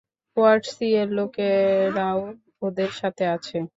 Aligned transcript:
Word 0.37 0.63
C 0.73 0.87
এর 0.95 1.09
লোকেরাও 1.17 2.19
ওদের 2.61 2.91
সাথে 2.99 3.23
আছে। 3.35 3.57